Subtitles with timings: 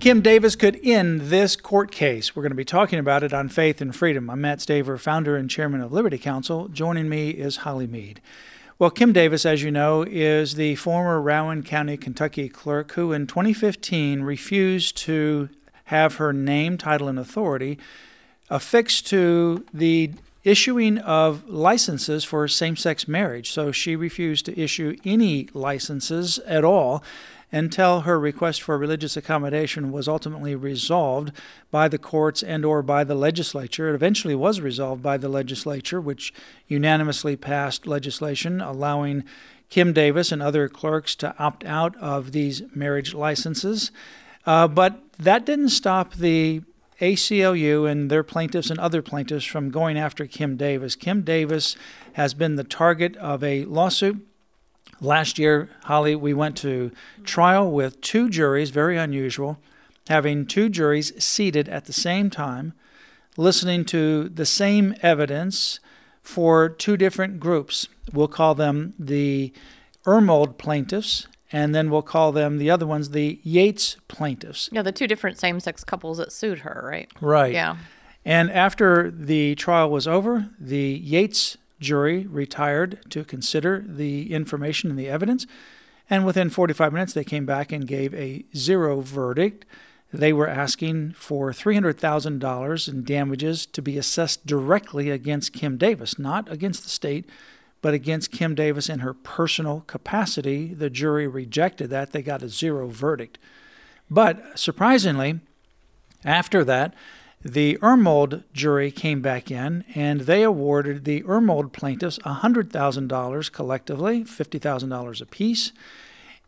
[0.00, 2.36] Kim Davis could end this court case.
[2.36, 4.30] We're going to be talking about it on Faith and Freedom.
[4.30, 6.68] I'm Mat Staver, founder and chairman of Liberty Counsel.
[6.68, 8.20] Joining me is Holly Meade.
[8.78, 13.26] Well, Kim Davis, as you know, is the former Rowan County, Kentucky clerk who in
[13.26, 15.48] 2015 refused to
[15.86, 17.76] have her name, title, and authority
[18.50, 20.12] affixed to the
[20.48, 23.50] issuing of licenses for same sex marriage.
[23.50, 27.02] So she refused to issue any licenses at all
[27.50, 31.32] until her request for religious accommodation was ultimately resolved
[31.70, 33.90] by the courts and or by the legislature.
[33.90, 36.32] It eventually was resolved by the legislature, which
[36.66, 39.24] unanimously passed legislation allowing
[39.70, 43.90] Kim Davis and other clerks to opt out of these marriage licenses.
[44.46, 46.62] Uh, but that didn't stop the
[47.00, 50.96] ACLU and their plaintiffs and other plaintiffs from going after Kim Davis.
[50.96, 51.76] Kim Davis
[52.14, 54.28] has been the target of a lawsuit
[55.00, 56.90] Last year, Holly, we went to
[57.22, 59.60] trial with two juries, very unusual,
[60.08, 62.72] having two juries seated at the same time,
[63.36, 65.78] listening to the same evidence
[66.20, 67.86] for two different groups.
[68.12, 69.52] We'll call them the
[70.04, 74.68] Ermold plaintiffs, and then we'll call them the other ones the Yates plaintiffs.
[74.72, 77.10] Yeah, the two different same sex couples that sued her, right?
[77.20, 77.52] Right.
[77.52, 77.76] Yeah.
[78.24, 84.98] And after the trial was over, the Yates jury retired to consider the information and
[84.98, 85.46] the evidence.
[86.10, 89.64] And within 45 minutes, they came back and gave a zero verdict.
[90.12, 96.50] They were asking for $300,000 in damages to be assessed directly against Kim Davis, not
[96.50, 97.28] against the state,
[97.80, 100.74] but against Kim Davis in her personal capacity.
[100.74, 102.12] The jury rejected that.
[102.12, 103.38] They got a zero verdict.
[104.10, 105.40] But surprisingly,
[106.24, 106.94] after that,
[107.44, 115.22] the Ermold jury came back in and they awarded the Ermold plaintiffs $100,000 collectively, $50,000
[115.22, 115.72] apiece.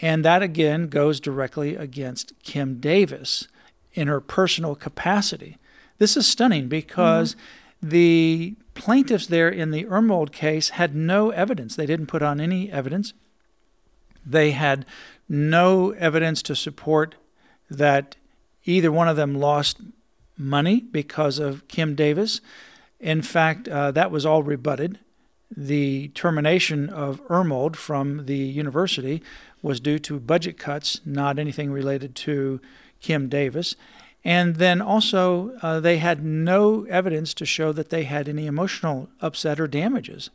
[0.00, 3.46] And that again goes directly against Kim Davis
[3.94, 5.58] in her personal capacity.
[5.98, 7.44] This is stunning because mm-hmm.
[7.82, 11.76] The plaintiffs there in the Ermold case had no evidence.
[11.76, 13.12] They didn't put on any evidence.
[14.24, 14.86] They had
[15.28, 17.16] no evidence to support
[17.68, 18.16] that
[18.64, 19.78] either one of them lost
[20.38, 22.40] money because of Kim Davis.
[23.00, 25.00] In fact, uh, that was all rebutted.
[25.54, 29.22] The termination of Ermold from the university
[29.60, 32.60] was due to budget cuts, not anything related to
[33.00, 33.74] Kim Davis.
[34.24, 39.08] And then also, uh, they had no evidence to show that they had any emotional
[39.20, 40.30] upset or damages.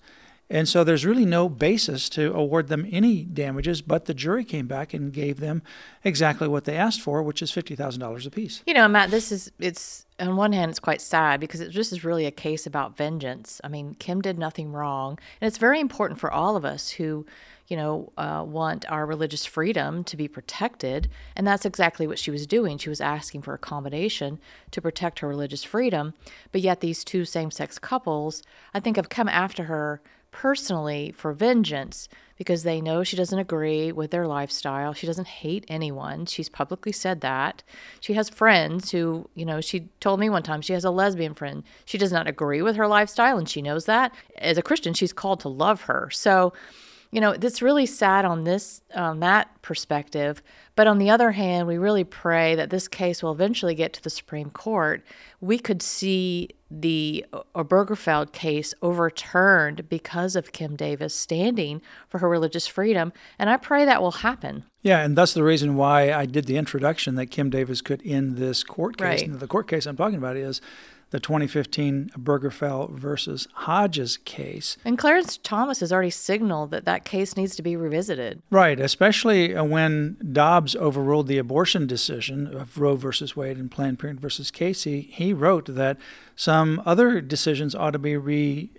[0.50, 4.66] And so there's really no basis to award them any damages, but the jury came
[4.66, 5.62] back and gave them
[6.04, 8.62] exactly what they asked for, which is $50,000 apiece.
[8.66, 11.92] You know, Mat, this is, it's, on one hand, it's quite sad because it just
[11.92, 13.60] is really a case about vengeance.
[13.64, 15.20] I mean, Kim did nothing wrong.
[15.42, 17.26] And it's very important for all of us who,
[17.68, 21.10] you know, uh, want our religious freedom to be protected.
[21.36, 22.78] And that's exactly what she was doing.
[22.78, 24.40] She was asking for accommodation
[24.72, 26.14] to protect her religious freedom.
[26.52, 28.42] But yet, these two same sex couples,
[28.74, 30.02] I think, have come after her
[30.32, 32.08] personally for vengeance
[32.38, 34.94] because they know she doesn't agree with their lifestyle.
[34.94, 36.28] She doesn't hate anyone.
[36.28, 37.64] She's publicly said that.
[38.00, 41.34] She has friends who, you know, she told me one time she has a lesbian
[41.34, 41.64] friend.
[41.86, 44.14] She does not agree with her lifestyle and she knows that.
[44.38, 46.10] As a Christian, she's called to love her.
[46.12, 46.54] So,
[47.12, 50.42] you know, it's really sad on this on that perspective.
[50.76, 54.04] But on the other hand, we really pray that this case will eventually get to
[54.04, 55.04] the Supreme Court.
[55.42, 57.26] We could see the
[57.56, 63.86] Obergefell case overturned because of Kim Davis standing for her religious freedom, and I pray
[63.86, 64.66] that will happen.
[64.82, 68.38] Yeah, and that's the reason why I did the introduction that Kim Davis could end
[68.38, 69.04] this court case.
[69.06, 69.24] Right.
[69.24, 70.62] And the court case I'm talking about is
[71.12, 74.78] the 2015 Obergefell versus Hodges case.
[74.84, 78.42] And Clarence Thomas has already signaled that that case needs to be revisited.
[78.50, 84.00] Right, especially uh, when Dobbs overruled the abortion decision of Roe versus Wade and Planned
[84.00, 85.02] Parenthood versus Casey.
[85.02, 85.98] He wrote that
[86.36, 88.70] some other decisions ought to be re-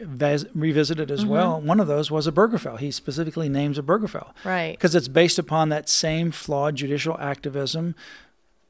[0.55, 1.31] revisited as mm-hmm.
[1.31, 1.61] well.
[1.61, 2.79] One of those was Obergefell.
[2.79, 4.33] He specifically names Obergefell.
[4.45, 4.73] Right.
[4.73, 7.95] Because it's based upon that same flawed judicial activism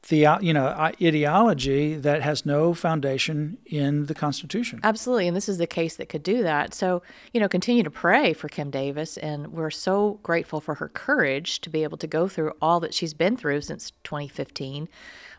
[0.07, 4.79] the you know ideology that has no foundation in the Constitution.
[4.83, 6.73] Absolutely, and this is the case that could do that.
[6.73, 7.01] So
[7.33, 11.59] you know, continue to pray for Kim Davis, and we're so grateful for her courage
[11.61, 14.87] to be able to go through all that she's been through since 2015.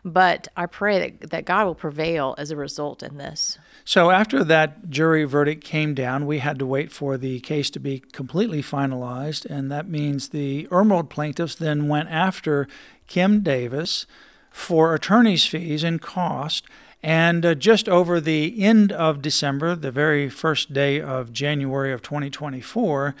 [0.03, 3.59] But I pray that, that God will prevail as a result in this.
[3.85, 7.79] So, after that jury verdict came down, we had to wait for the case to
[7.79, 9.45] be completely finalized.
[9.45, 12.67] And that means the Ermold plaintiffs then went after
[13.07, 14.05] Kim Davis
[14.51, 16.65] for attorney's fees and cost.
[17.01, 22.03] And uh, just over the end of December, the very first day of January of
[22.03, 23.15] 2024,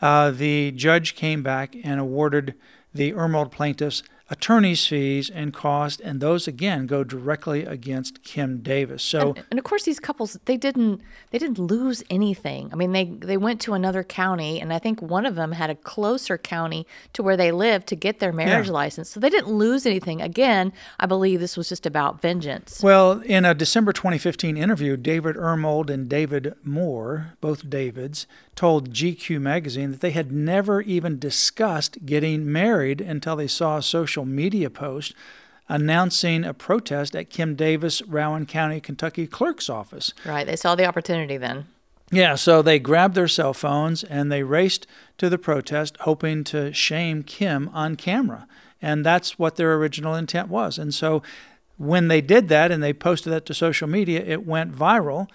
[0.00, 2.54] uh, the judge came back and awarded
[2.94, 9.02] the Ermold plaintiffs attorney's fees and cost, and those again go directly against Kim Davis.
[9.02, 11.00] So, and, and, of course, these couples they didn't
[11.30, 12.70] they didn't lose anything.
[12.72, 15.70] I mean, they they went to another county, and I think one of them had
[15.70, 18.72] a closer county to where they lived to get their marriage yeah.
[18.72, 20.20] license, so they didn't lose anything.
[20.20, 22.82] Again, I believe this was just about vengeance.
[22.82, 28.26] Well, in a December 2015 interview, David Ermold and David Moore, both Davids,
[28.56, 33.82] told GQ magazine that they had never even discussed getting married until they saw a
[33.82, 35.14] social media post
[35.68, 40.14] announcing a protest at Kim Davis, Rowan County, Kentucky clerk's office.
[40.24, 40.46] Right.
[40.46, 41.66] They saw the opportunity then.
[42.12, 44.86] Yeah, so they grabbed their cell phones and they raced
[45.18, 48.46] to the protest, hoping to shame Kim on camera.
[48.80, 50.78] And that's what their original intent was.
[50.78, 51.24] And so
[51.78, 55.26] when they did that and they posted that to social media, it went viral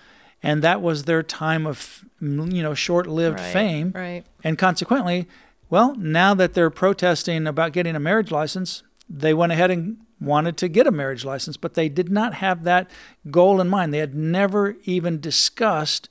[0.43, 5.27] and that was their time of you know short-lived right, fame right and consequently
[5.71, 10.55] well now that they're protesting about getting a marriage license they went ahead and wanted
[10.55, 12.89] to get a marriage license but they did not have that
[13.29, 13.93] goal in mind.
[13.93, 16.07] They had never even discussed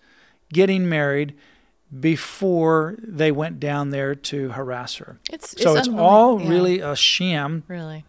[0.52, 1.34] getting married
[1.98, 5.18] before they went down there to harass her.
[5.30, 6.48] It's, so it's, it's all yeah.
[6.48, 7.64] really a sham.
[7.66, 8.04] Really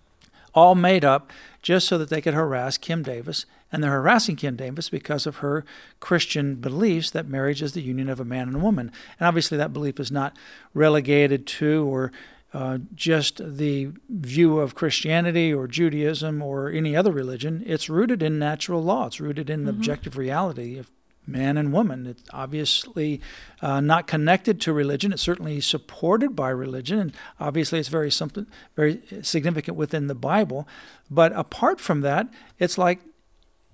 [0.54, 1.32] all made up
[1.62, 5.38] just so that they could harass kim davis and they're harassing Kim Davis because of
[5.38, 5.64] her
[6.00, 8.92] Christian beliefs that marriage is the union of a man and a woman.
[9.20, 10.36] And obviously, that belief is not
[10.74, 12.12] relegated to or
[12.54, 17.64] uh, just the view of Christianity or Judaism or any other religion.
[17.66, 19.08] It's rooted in natural law.
[19.08, 19.80] It's rooted in the mm-hmm.
[19.80, 20.92] objective reality of
[21.32, 22.06] man and woman.
[22.08, 23.22] It's obviously
[23.62, 25.14] uh, not connected to religion.
[25.14, 28.46] It's certainly supported by religion, and obviously it's very something
[28.76, 30.68] very significant within the Bible.
[31.10, 32.28] But apart from that,
[32.60, 33.00] it's like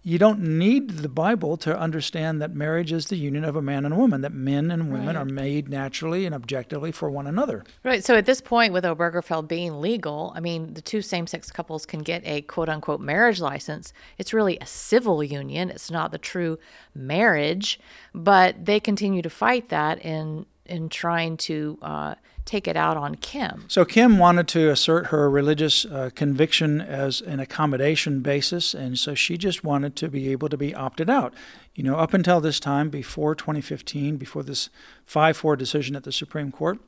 [0.08, 3.84] you don't need the Bible to understand that marriage is the union of a man
[3.84, 5.16] and a woman, that men and women right.
[5.18, 7.66] are made naturally and objectively for one another.
[7.84, 8.02] Right.
[8.02, 11.86] So at this point, with Obergefell being legal, I mean, the two same sex couples
[11.86, 13.92] can get a quote unquote marriage license.
[14.18, 16.58] It's really a civil union, it's not the true
[16.96, 17.78] marriage,
[18.16, 21.78] but they continue to fight that in, in trying to.
[21.82, 22.16] Uh,
[22.48, 23.66] take it out on Kim.
[23.68, 29.14] So Kim wanted to assert her religious uh, conviction as an accommodation basis, and so
[29.14, 31.34] she just wanted to be able to be opted out.
[31.76, 34.70] You know, up until this time, before 2015, before this
[35.06, 36.80] 5 4 decision at the Supreme Court,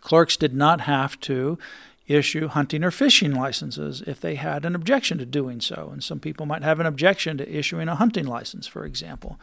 [0.00, 1.58] clerks did not have to
[2.06, 5.90] issue hunting or fishing licenses if they had an objection to doing so.
[5.92, 9.38] And some people might have an objection to issuing a hunting license, for example.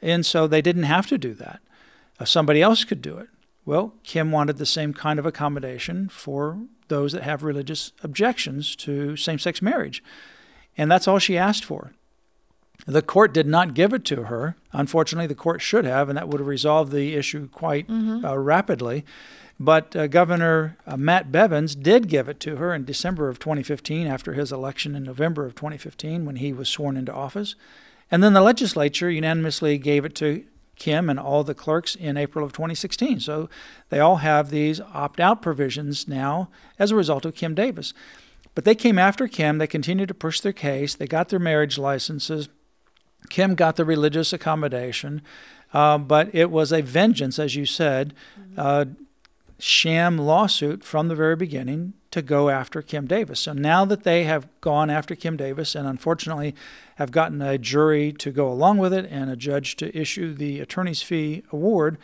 [0.00, 1.60] And so they didn't have to do that.
[2.22, 3.28] Uh, somebody else could do it.
[3.64, 9.16] Well, Kim wanted the same kind of accommodation for those that have religious objections to
[9.16, 10.04] same sex marriage.
[10.76, 11.92] And that's all she asked for.
[12.86, 14.54] The court did not give it to her.
[14.72, 18.24] Unfortunately, the court should have, and that would have resolved the issue quite mm-hmm.
[18.24, 19.04] uh, rapidly.
[19.58, 24.06] But uh, Governor uh, Matt Bevins did give it to her in December of 2015
[24.06, 27.56] after his election in November of 2015 when he was sworn into office.
[28.12, 30.44] And then the legislature unanimously gave it to
[30.82, 33.20] Kim and all the clerks in April of 2016.
[33.20, 33.48] So
[33.88, 37.94] they all have these opt out provisions now as a result of Kim Davis.
[38.56, 39.58] But they came after Kim.
[39.58, 40.96] They continued to push their case.
[40.96, 42.48] They got their marriage licenses.
[43.30, 45.22] Kim got the religious accommodation.
[45.72, 48.12] Uh, but it was a vengeance, as you said,
[48.56, 48.86] uh,
[49.62, 53.38] sham lawsuit from the very beginning to go after Kim Davis.
[53.38, 56.54] So now that they have gone after Kim Davis and unfortunately
[56.96, 60.58] have gotten a jury to go along with it and a judge to issue the
[60.58, 61.96] attorney's fee award,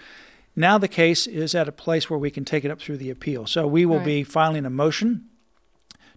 [0.54, 3.10] now the case is at a place where we can take it up through the
[3.10, 3.44] appeal.
[3.44, 4.04] So we will right.
[4.06, 5.28] be filing a motion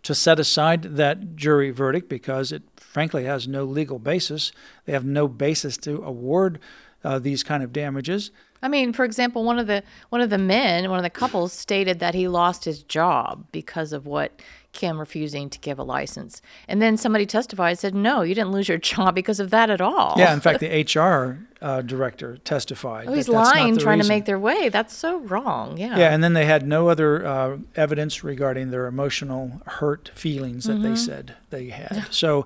[0.04, 4.52] to set aside that jury verdict because it frankly has no legal basis.
[4.86, 6.60] They have no basis to award
[7.04, 8.32] uh, these kind of damages.
[8.64, 11.52] I mean, for example, one of the one of the men, one of the couples
[11.52, 14.40] stated that he lost his job because of what
[14.72, 16.44] Kim refusing to give a license.
[16.68, 19.82] And then somebody testified said, no, you didn't lose your job because of that at
[19.82, 20.14] all.
[20.16, 23.08] Yeah, in fact, the HR uh, director testified.
[23.08, 24.70] Oh, he's that that's not lying, trying to make their way.
[24.70, 25.78] That's so wrong.
[25.80, 25.98] Yeah.
[25.98, 30.74] Yeah, and then they had no other uh, evidence regarding their emotional hurt feelings that
[30.74, 30.84] Mm-hmm.
[30.84, 32.06] they said they had.
[32.12, 32.46] So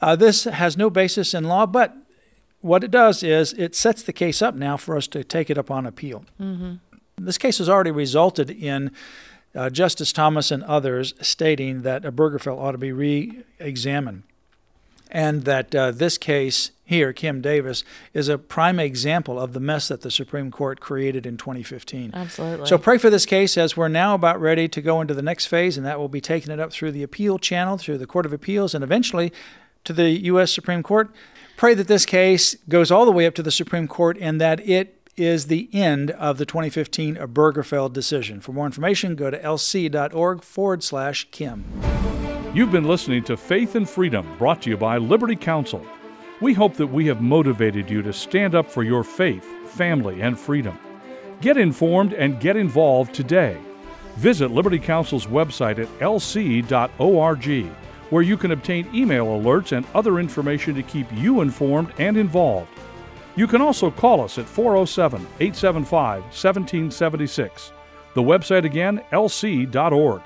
[0.00, 1.94] uh, this has no basis in law, but
[2.60, 5.58] what it does is it sets the case up now for us to take it
[5.58, 6.24] up on appeal.
[6.40, 6.74] Mm-hmm.
[7.18, 8.90] This case has already resulted in
[9.54, 14.22] uh, Justice Thomas and others stating that Obergefell ought to be re examined
[15.10, 19.88] and that uh, this case here, Kim Davis, is a prime example of the mess
[19.88, 22.12] that the Supreme Court created in 2015.
[22.14, 22.66] Absolutely.
[22.66, 25.46] So pray for this case as we're now about ready to go into the next
[25.46, 28.26] phase, and that will be taking it up through the appeal channel, through the Court
[28.26, 29.32] of Appeals, and eventually
[29.84, 30.52] to the U.S.
[30.52, 31.10] Supreme Court.
[31.60, 34.66] Pray that this case goes all the way up to the Supreme Court and that
[34.66, 38.40] it is the end of the 2015 Obergefell decision.
[38.40, 41.66] For more information, go to lc.org forward slash Kim.
[42.54, 45.84] You've been listening to Faith and Freedom, brought to you by Liberty Counsel.
[46.40, 50.40] We hope that we have motivated you to stand up for your faith, family, and
[50.40, 50.78] freedom.
[51.42, 53.58] Get informed and get involved today.
[54.16, 57.76] Visit Liberty Counsel's website at lc.org,
[58.10, 62.68] where you can obtain email alerts and other information to keep you informed and involved.
[63.36, 67.72] You can also call us at 407 875 1776.
[68.14, 70.22] The website again, lc.org.